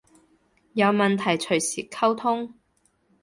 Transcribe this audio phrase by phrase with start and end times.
[0.73, 2.55] 有問題隨時溝通